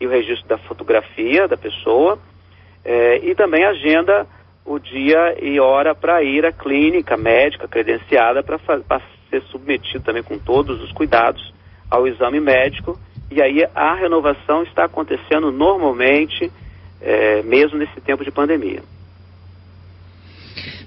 e 0.00 0.06
o 0.06 0.10
registro 0.10 0.48
da 0.48 0.58
fotografia 0.58 1.46
da 1.46 1.56
pessoa. 1.56 2.18
É, 2.84 3.18
e 3.18 3.34
também 3.36 3.64
agenda 3.64 4.26
o 4.64 4.78
dia 4.78 5.36
e 5.42 5.58
hora 5.58 5.94
para 5.94 6.22
ir 6.22 6.44
à 6.46 6.52
clínica 6.52 7.16
médica 7.16 7.66
credenciada 7.66 8.42
para 8.42 8.58
ser 9.30 9.42
submetido 9.50 10.04
também 10.04 10.22
com 10.22 10.38
todos 10.38 10.80
os 10.82 10.92
cuidados 10.92 11.52
ao 11.90 12.06
exame 12.06 12.40
médico 12.40 12.98
e 13.34 13.42
aí 13.42 13.66
a 13.74 13.94
renovação 13.94 14.62
está 14.62 14.84
acontecendo 14.84 15.50
normalmente, 15.50 16.52
é, 17.00 17.42
mesmo 17.42 17.78
nesse 17.78 17.98
tempo 18.02 18.22
de 18.22 18.30
pandemia. 18.30 18.82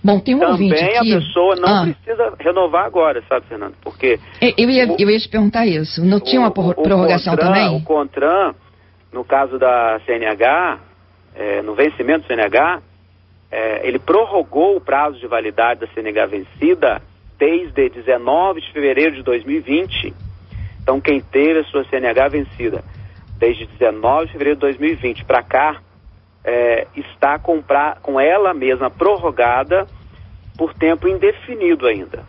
Bom, 0.03 0.19
tem 0.19 0.35
um 0.35 0.39
Também 0.39 0.71
aqui... 0.71 1.11
a 1.11 1.17
pessoa 1.17 1.55
não 1.55 1.67
ah. 1.67 1.81
precisa 1.81 2.33
renovar 2.39 2.85
agora, 2.85 3.23
sabe, 3.27 3.47
Fernando? 3.47 3.73
Porque... 3.81 4.19
Eu 4.39 4.69
ia, 4.69 4.85
o, 4.85 4.95
eu 4.99 5.09
ia 5.09 5.19
te 5.19 5.27
perguntar 5.27 5.65
isso. 5.65 6.05
Não 6.05 6.19
tinha 6.19 6.39
uma 6.39 6.51
prorrogação 6.51 7.33
o 7.33 7.37
Contran, 7.37 7.53
também? 7.53 7.75
O 7.75 7.83
CONTRAN, 7.83 8.53
no 9.11 9.25
caso 9.25 9.57
da 9.57 9.99
CNH, 10.05 10.79
é, 11.33 11.63
no 11.63 11.73
vencimento 11.73 12.21
do 12.21 12.27
CNH, 12.27 12.81
é, 13.51 13.87
ele 13.87 13.99
prorrogou 13.99 14.77
o 14.77 14.81
prazo 14.81 15.19
de 15.19 15.27
validade 15.27 15.81
da 15.81 15.87
CNH 15.87 16.25
vencida 16.25 17.01
desde 17.37 17.89
19 17.89 18.61
de 18.61 18.71
fevereiro 18.71 19.15
de 19.15 19.23
2020 19.23 20.13
então, 20.85 21.01
quem 21.01 21.19
teve 21.19 21.61
a 21.61 21.63
sua 21.63 21.83
CNH 21.85 22.27
vencida 22.27 22.83
desde 23.39 23.65
19 23.65 24.27
de 24.27 24.31
fevereiro 24.33 24.57
de 24.57 24.61
2020 24.61 25.25
para 25.25 25.41
cá, 25.41 25.81
é, 26.43 26.85
está 26.95 27.39
com, 27.39 27.59
pra, 27.59 27.97
com 28.03 28.19
ela 28.19 28.53
mesma 28.53 28.91
prorrogada 28.91 29.87
por 30.55 30.75
tempo 30.75 31.07
indefinido 31.07 31.87
ainda. 31.87 32.23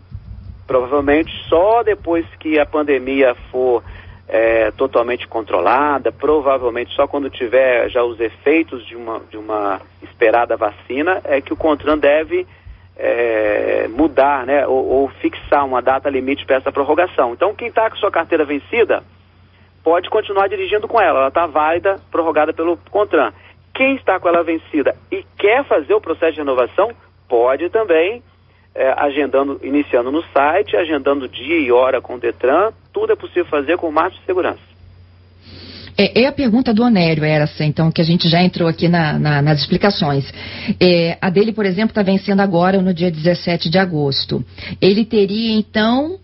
Provavelmente 0.65 1.31
só 1.47 1.83
depois 1.83 2.25
que 2.39 2.59
a 2.59 2.65
pandemia 2.65 3.35
for 3.51 3.83
é, 4.27 4.71
totalmente 4.71 5.27
controlada, 5.27 6.11
provavelmente 6.11 6.93
só 6.93 7.07
quando 7.07 7.29
tiver 7.29 7.89
já 7.89 8.03
os 8.03 8.19
efeitos 8.19 8.85
de 8.85 8.95
uma, 8.95 9.21
de 9.29 9.37
uma 9.37 9.79
esperada 10.03 10.57
vacina, 10.57 11.21
é 11.23 11.39
que 11.39 11.53
o 11.53 11.57
CONTRAN 11.57 11.97
deve 11.97 12.45
é, 12.97 13.87
mudar, 13.89 14.45
né, 14.45 14.67
ou, 14.67 14.85
ou, 14.85 15.07
fixar 15.07 15.65
uma 15.65 15.81
data 15.81 16.09
limite 16.09 16.45
para 16.45 16.57
essa 16.57 16.71
prorrogação. 16.71 17.33
Então, 17.33 17.53
quem 17.55 17.69
está 17.69 17.89
com 17.89 17.95
sua 17.95 18.11
carteira 18.11 18.43
vencida 18.43 19.03
pode 19.83 20.09
continuar 20.09 20.49
dirigindo 20.49 20.87
com 20.87 20.99
ela, 20.99 21.19
ela 21.19 21.27
está 21.29 21.45
válida, 21.45 21.97
prorrogada 22.11 22.51
pelo 22.51 22.77
CONTRAN. 22.89 23.31
Quem 23.73 23.95
está 23.95 24.19
com 24.19 24.27
ela 24.27 24.43
vencida 24.43 24.95
e 25.11 25.23
quer 25.37 25.63
fazer 25.63 25.93
o 25.93 26.01
processo 26.01 26.33
de 26.33 26.39
renovação, 26.39 26.91
pode 27.29 27.69
também, 27.69 28.23
é, 28.77 28.93
agendando, 28.95 29.59
iniciando 29.63 30.11
no 30.11 30.23
site, 30.31 30.77
agendando 30.77 31.27
dia 31.27 31.59
e 31.59 31.71
hora 31.71 31.99
com 31.99 32.13
o 32.13 32.19
DETRAN, 32.19 32.71
tudo 32.93 33.11
é 33.11 33.15
possível 33.15 33.45
fazer 33.45 33.75
com 33.75 33.91
máxima 33.91 34.23
segurança. 34.23 34.61
É, 35.97 36.21
é, 36.21 36.27
a 36.27 36.31
pergunta 36.31 36.71
do 36.71 36.83
Onério, 36.83 37.23
essa, 37.23 37.65
então, 37.65 37.91
que 37.91 37.99
a 37.99 38.03
gente 38.03 38.29
já 38.29 38.39
entrou 38.39 38.69
aqui 38.69 38.87
na, 38.87 39.17
na, 39.17 39.41
nas 39.41 39.61
explicações. 39.61 40.31
É, 40.79 41.17
a 41.19 41.31
dele, 41.31 41.51
por 41.51 41.65
exemplo, 41.65 41.89
está 41.89 42.03
vencendo 42.03 42.39
agora 42.39 42.79
no 42.79 42.93
dia 42.93 43.09
17 43.09 43.67
de 43.67 43.79
agosto. 43.79 44.45
Ele 44.79 45.03
teria, 45.03 45.57
então, 45.57 46.19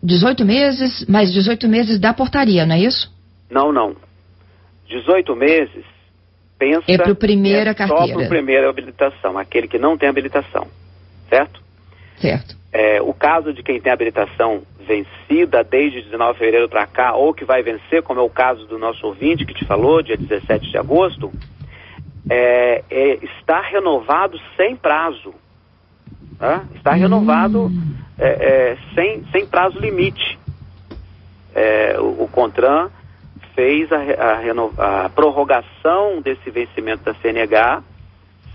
18 0.00 0.44
meses, 0.44 1.04
mais 1.08 1.32
18 1.32 1.66
meses 1.66 1.98
da 1.98 2.14
portaria, 2.14 2.64
não 2.64 2.76
é 2.76 2.78
isso? 2.78 3.12
Não, 3.50 3.72
não. 3.72 3.96
18 4.88 5.34
meses, 5.34 5.84
pensa... 6.56 6.84
É 6.86 6.96
para 6.96 7.10
o 7.10 7.16
primeira 7.16 7.70
é 7.70 7.74
carteira. 7.74 8.06
Só 8.06 8.12
para 8.12 8.26
o 8.26 8.28
primeira 8.28 8.70
habilitação, 8.70 9.36
aquele 9.36 9.66
que 9.66 9.78
não 9.78 9.98
tem 9.98 10.08
habilitação, 10.08 10.68
certo? 11.28 11.63
Certo. 12.24 12.56
É, 12.72 13.02
o 13.02 13.12
caso 13.12 13.52
de 13.52 13.62
quem 13.62 13.78
tem 13.78 13.92
habilitação 13.92 14.62
vencida 14.80 15.62
desde 15.62 16.00
19 16.02 16.32
de 16.32 16.38
fevereiro 16.38 16.68
para 16.70 16.86
cá, 16.86 17.14
ou 17.14 17.34
que 17.34 17.44
vai 17.44 17.62
vencer, 17.62 18.02
como 18.02 18.18
é 18.18 18.22
o 18.22 18.30
caso 18.30 18.66
do 18.66 18.78
nosso 18.78 19.06
ouvinte 19.06 19.44
que 19.44 19.52
te 19.52 19.66
falou, 19.66 20.02
dia 20.02 20.16
17 20.16 20.70
de 20.70 20.78
agosto, 20.78 21.30
é, 22.28 22.82
é, 22.90 23.18
está 23.22 23.60
renovado 23.60 24.40
sem 24.56 24.74
prazo. 24.74 25.34
Tá? 26.38 26.64
Está 26.74 26.92
hum. 26.92 26.98
renovado 26.98 27.70
é, 28.18 28.28
é, 28.28 28.76
sem, 28.94 29.22
sem 29.30 29.46
prazo 29.46 29.78
limite. 29.78 30.38
É, 31.54 31.96
o, 32.00 32.24
o, 32.24 32.28
CONTRAN 32.32 32.90
fez 33.54 33.92
a, 33.92 33.98
a, 33.98 35.04
a 35.04 35.08
prorrogação 35.10 36.22
desse 36.22 36.50
vencimento 36.50 37.04
da 37.04 37.14
CNH 37.14 37.82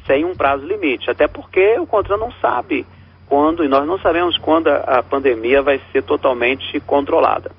sem 0.07 0.25
um 0.25 0.35
prazo 0.35 0.65
limite, 0.65 1.09
até 1.09 1.27
porque 1.27 1.77
o 1.77 1.85
CONTRAN 1.85 2.17
não 2.17 2.31
sabe 2.41 2.83
quando, 3.29 3.63
e 3.63 3.67
nós 3.67 3.87
não 3.87 3.99
sabemos 3.99 4.37
quando 4.39 4.67
a, 4.67 4.77
a 4.99 5.03
pandemia 5.03 5.61
vai 5.61 5.79
ser 5.91 6.01
totalmente 6.01 6.79
controlada. 6.81 7.51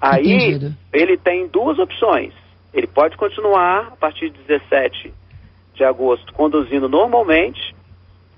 Aí 0.00 0.32
Entendido. 0.32 0.74
ele 0.92 1.16
tem 1.16 1.46
duas 1.46 1.78
opções. 1.78 2.34
Ele 2.74 2.88
pode 2.88 3.16
continuar 3.16 3.92
a 3.92 3.96
partir 3.96 4.30
de 4.30 4.38
17 4.42 5.14
de 5.74 5.84
agosto 5.84 6.32
conduzindo 6.32 6.88
normalmente, 6.88 7.74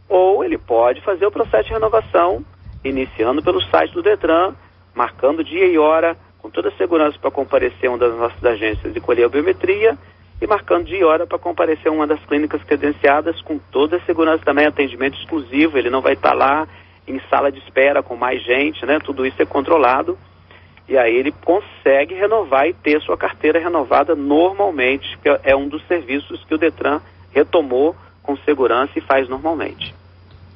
ou 0.09 0.45
ele 0.45 0.59
pode 0.59 1.00
fazer 1.00 1.26
o 1.26 1.31
processo 1.31 1.64
de 1.64 1.73
renovação, 1.73 2.45
iniciando 2.85 3.43
pelo 3.43 3.61
site 3.64 3.93
do 3.93 4.02
Detran, 4.02 4.55
marcando 4.95 5.43
dia 5.43 5.66
e 5.66 5.78
hora, 5.78 6.16
com 6.38 6.49
toda 6.50 6.69
a 6.69 6.76
segurança 6.76 7.19
para 7.19 7.31
comparecer 7.31 7.88
a 7.88 7.93
uma 7.93 7.99
das 7.99 8.16
nossas 8.16 8.45
agências 8.45 8.95
e 8.95 9.00
colher 9.00 9.25
a 9.25 9.28
biometria, 9.28 9.99
e 10.40 10.47
marcando 10.47 10.85
dia 10.85 10.99
e 10.99 11.05
hora 11.05 11.26
para 11.26 11.38
comparecer 11.38 11.88
a 11.88 11.95
uma 11.95 12.07
das 12.07 12.23
clínicas 12.26 12.62
credenciadas 12.64 13.40
com 13.40 13.59
toda 13.59 13.97
a 13.97 14.00
segurança 14.00 14.45
também, 14.45 14.66
atendimento 14.66 15.19
exclusivo, 15.19 15.78
ele 15.78 15.90
não 15.90 16.02
vai 16.02 16.12
estar 16.12 16.31
tá 16.31 16.35
lá 16.35 16.69
em 17.09 17.21
sala 17.31 17.50
de 17.50 17.59
espera 17.61 18.02
com 18.02 18.16
mais 18.16 18.43
gente, 18.45 18.85
né? 18.85 18.99
Tudo 18.99 19.25
isso 19.25 19.40
é 19.40 19.47
controlado. 19.47 20.19
E 20.88 20.97
aí 20.97 21.14
ele 21.16 21.33
consegue 21.33 22.14
renovar 22.14 22.69
e 22.69 22.75
ter 22.75 23.00
sua 23.00 23.16
carteira 23.16 23.59
renovada 23.59 24.14
normalmente, 24.14 25.19
que 25.19 25.28
é 25.43 25.57
um 25.57 25.69
dos 25.69 25.85
serviços 25.87 26.45
que 26.45 26.55
o 26.55 26.59
Detran 26.59 27.00
retomou 27.33 27.97
com 28.23 28.37
segurança 28.38 28.93
e 28.97 29.00
faz 29.00 29.28
normalmente. 29.28 29.95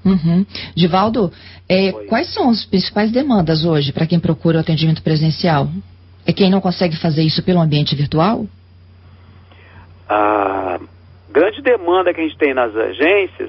Uhum. 0.04 0.46
Divaldo, 0.74 1.32
é, 1.68 1.92
quais 2.08 2.32
são 2.32 2.50
as 2.50 2.64
principais 2.64 3.10
demandas 3.10 3.64
hoje 3.64 3.92
para 3.92 4.06
quem 4.06 4.18
procura 4.18 4.58
o 4.58 4.60
atendimento 4.60 5.02
presencial? 5.02 5.68
É 6.26 6.32
quem 6.32 6.50
não 6.50 6.60
consegue 6.60 6.96
fazer 6.96 7.22
isso 7.22 7.42
pelo 7.42 7.60
ambiente 7.60 7.94
virtual? 7.94 8.46
A 10.12 10.80
grande 11.30 11.62
demanda 11.62 12.12
que 12.12 12.20
a 12.20 12.24
gente 12.24 12.36
tem 12.36 12.52
nas 12.52 12.74
agências 12.74 13.48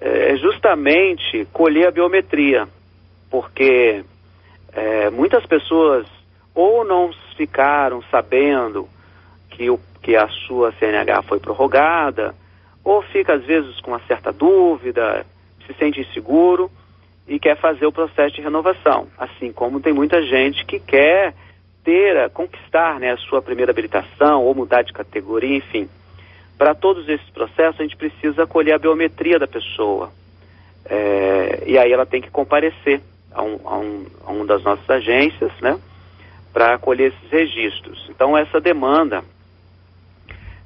é 0.00 0.34
justamente 0.38 1.46
colher 1.52 1.88
a 1.88 1.90
biometria, 1.90 2.66
porque 3.30 4.02
é, 4.72 5.10
muitas 5.10 5.44
pessoas 5.44 6.06
ou 6.54 6.86
não 6.86 7.10
ficaram 7.36 8.02
sabendo 8.10 8.88
que, 9.50 9.68
o, 9.68 9.78
que 10.00 10.16
a 10.16 10.26
sua 10.46 10.72
CNH 10.72 11.20
foi 11.24 11.38
prorrogada, 11.38 12.34
ou 12.82 13.02
fica 13.02 13.34
às 13.34 13.44
vezes 13.44 13.78
com 13.82 13.90
uma 13.90 14.00
certa 14.06 14.32
dúvida, 14.32 15.26
se 15.66 15.74
sente 15.74 16.00
inseguro 16.00 16.70
e 17.28 17.38
quer 17.38 17.58
fazer 17.58 17.84
o 17.84 17.92
processo 17.92 18.36
de 18.36 18.40
renovação. 18.40 19.06
Assim 19.18 19.52
como 19.52 19.80
tem 19.80 19.92
muita 19.92 20.22
gente 20.22 20.64
que 20.64 20.80
quer 20.80 21.34
conquistar 22.32 22.98
né, 23.00 23.12
a 23.12 23.16
sua 23.16 23.40
primeira 23.42 23.72
habilitação 23.72 24.44
ou 24.44 24.54
mudar 24.54 24.82
de 24.82 24.92
categoria, 24.92 25.56
enfim. 25.56 25.88
Para 26.58 26.74
todos 26.74 27.08
esses 27.08 27.28
processos, 27.30 27.80
a 27.80 27.82
gente 27.82 27.96
precisa 27.96 28.46
colher 28.46 28.74
a 28.74 28.78
biometria 28.78 29.38
da 29.38 29.46
pessoa. 29.46 30.10
É, 30.84 31.62
e 31.66 31.78
aí 31.78 31.92
ela 31.92 32.04
tem 32.04 32.20
que 32.20 32.30
comparecer 32.30 33.00
a 33.32 33.42
um, 33.42 33.60
a 33.64 33.78
um, 33.78 34.06
a 34.26 34.32
um 34.32 34.46
das 34.46 34.62
nossas 34.62 34.88
agências, 34.88 35.52
né, 35.60 35.78
para 36.52 36.78
colher 36.78 37.12
esses 37.12 37.30
registros. 37.30 38.06
Então, 38.10 38.36
essa 38.36 38.60
demanda 38.60 39.22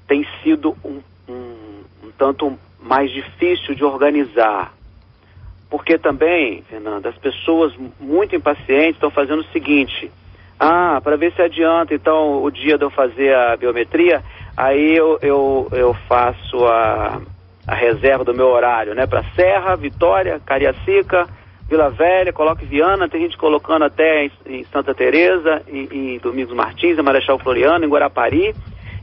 tem 0.07 0.27
sido 0.43 0.77
um, 0.85 1.01
um, 1.29 1.85
um 2.05 2.11
tanto 2.19 2.59
mais 2.81 3.11
difícil 3.11 3.75
de 3.75 3.85
organizar. 3.85 4.75
Porque 5.71 5.99
também, 5.99 6.63
Fernanda, 6.63 7.09
as 7.09 7.17
pessoas 7.17 7.75
muito 7.99 8.37
impacientes 8.37 8.97
estão 8.97 9.11
fazendo 9.11 9.41
o 9.41 9.53
seguinte: 9.53 10.11
ah, 10.59 11.01
para 11.03 11.17
ver 11.17 11.33
se 11.35 11.43
adianta 11.43 11.95
então 11.95 12.43
o 12.43 12.51
dia 12.51 12.79
de 12.79 12.85
eu 12.85 12.91
fazer 12.91 13.35
a 13.35 13.57
biometria, 13.57 14.23
aí 14.57 14.97
eu, 14.97 15.19
eu, 15.21 15.69
eu 15.73 15.95
faço 16.09 16.65
a, 16.67 17.21
a 17.67 17.75
reserva 17.75 18.25
do 18.25 18.35
meu 18.35 18.47
horário, 18.47 18.95
né? 18.95 19.07
Para 19.07 19.25
Serra, 19.35 19.77
Vitória, 19.77 20.41
Cariacica, 20.45 21.27
Vila 21.69 21.91
Velha, 21.91 22.33
coloque 22.33 22.65
Viana, 22.65 23.09
tem 23.09 23.23
gente 23.23 23.37
colocando 23.37 23.85
até 23.85 24.27
em, 24.27 24.33
em 24.47 24.65
Santa 24.65 24.95
Teresa, 24.95 25.63
em, 25.67 25.89
em, 25.91 26.19
Domingos 26.19 26.55
Martins, 26.55 26.99
em 26.99 27.03
Marechal 27.03 27.39
Floriano, 27.39 27.85
em 27.85 27.89
Guarapari, 27.89 28.55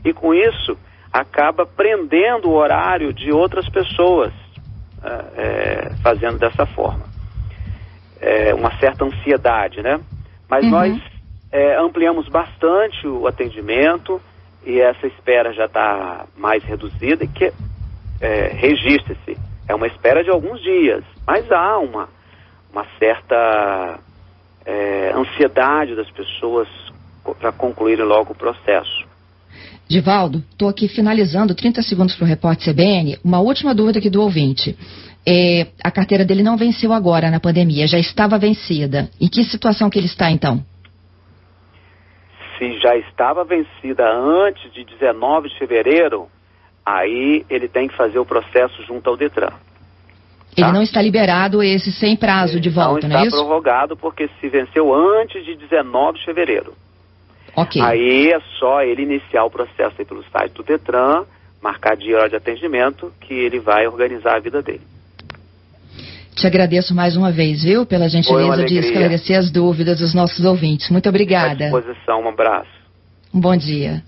e 0.04 0.12
com 0.12 0.32
isso 0.32 0.76
acaba 1.12 1.66
prendendo 1.66 2.48
o 2.48 2.54
horário 2.54 3.12
de 3.12 3.30
outras 3.30 3.68
pessoas 3.68 4.32
é, 5.36 5.90
fazendo 6.02 6.38
dessa 6.38 6.64
forma. 6.64 7.04
É 8.20 8.54
uma 8.54 8.70
certa 8.78 9.04
ansiedade, 9.04 9.82
né? 9.82 10.00
Mas 10.48 10.64
uhum. 10.64 10.70
nós 10.70 11.11
é, 11.52 11.76
ampliamos 11.76 12.28
bastante 12.28 13.06
o 13.06 13.26
atendimento 13.26 14.20
e 14.64 14.80
essa 14.80 15.06
espera 15.06 15.52
já 15.52 15.66
está 15.66 16.24
mais 16.36 16.64
reduzida 16.64 17.26
que 17.26 17.52
é, 18.20 18.48
registre-se. 18.54 19.36
É 19.68 19.74
uma 19.74 19.86
espera 19.86 20.24
de 20.24 20.30
alguns 20.30 20.62
dias, 20.62 21.04
mas 21.26 21.50
há 21.52 21.78
uma, 21.78 22.08
uma 22.72 22.86
certa 22.98 23.98
é, 24.64 25.12
ansiedade 25.14 25.94
das 25.94 26.10
pessoas 26.10 26.68
para 27.38 27.52
concluírem 27.52 28.04
logo 28.04 28.32
o 28.32 28.36
processo. 28.36 29.06
Divaldo, 29.88 30.42
estou 30.50 30.68
aqui 30.68 30.88
finalizando 30.88 31.54
30 31.54 31.82
segundos 31.82 32.16
para 32.16 32.24
o 32.24 32.28
repórter 32.28 32.72
CBN. 32.72 33.18
Uma 33.22 33.40
última 33.40 33.74
dúvida 33.74 33.98
aqui 33.98 34.08
do 34.08 34.22
ouvinte. 34.22 34.76
É, 35.26 35.66
a 35.84 35.90
carteira 35.90 36.24
dele 36.24 36.42
não 36.42 36.56
venceu 36.56 36.92
agora 36.92 37.30
na 37.30 37.38
pandemia, 37.38 37.86
já 37.86 37.98
estava 37.98 38.38
vencida. 38.38 39.10
Em 39.20 39.28
que 39.28 39.44
situação 39.44 39.90
que 39.90 39.98
ele 39.98 40.06
está 40.06 40.30
então? 40.30 40.64
Se 42.58 42.78
já 42.80 42.96
estava 42.96 43.44
vencida 43.44 44.04
antes 44.10 44.72
de 44.72 44.84
19 44.84 45.48
de 45.48 45.58
fevereiro, 45.58 46.28
aí 46.84 47.44
ele 47.48 47.68
tem 47.68 47.88
que 47.88 47.96
fazer 47.96 48.18
o 48.18 48.26
processo 48.26 48.82
junto 48.84 49.08
ao 49.08 49.16
Detran. 49.16 49.50
Tá? 49.50 49.58
Ele 50.56 50.72
não 50.72 50.82
está 50.82 51.00
liberado 51.00 51.62
esse 51.62 51.90
sem 51.92 52.16
prazo 52.16 52.60
de 52.60 52.68
volta, 52.68 53.08
não, 53.08 53.14
não 53.14 53.22
é 53.22 53.26
isso? 53.26 53.36
Não 53.36 53.42
está 53.42 53.48
prorrogado 53.48 53.96
porque 53.96 54.28
se 54.40 54.48
venceu 54.48 54.94
antes 54.94 55.44
de 55.44 55.56
19 55.56 56.18
de 56.18 56.24
fevereiro. 56.24 56.74
Ok. 57.56 57.80
Aí 57.80 58.30
é 58.32 58.40
só 58.58 58.82
ele 58.82 59.02
iniciar 59.02 59.44
o 59.44 59.50
processo 59.50 59.94
aí 59.98 60.04
pelo 60.04 60.22
site 60.24 60.52
do 60.52 60.62
Detran, 60.62 61.24
marcar 61.62 61.96
dia 61.96 62.28
de 62.28 62.36
atendimento, 62.36 63.12
que 63.20 63.34
ele 63.34 63.60
vai 63.60 63.86
organizar 63.86 64.36
a 64.36 64.40
vida 64.40 64.62
dele. 64.62 64.82
Te 66.34 66.46
agradeço 66.46 66.94
mais 66.94 67.16
uma 67.16 67.30
vez, 67.30 67.62
viu, 67.62 67.84
pela 67.84 68.08
gentileza 68.08 68.64
de 68.64 68.78
esclarecer 68.78 69.38
as 69.38 69.50
dúvidas 69.50 69.98
dos 69.98 70.14
nossos 70.14 70.44
ouvintes. 70.44 70.88
Muito 70.88 71.08
obrigada. 71.08 71.66
À 71.66 71.70
disposição, 71.70 72.22
um 72.22 72.28
abraço. 72.28 72.70
Um 73.34 73.40
bom 73.40 73.56
dia. 73.56 74.02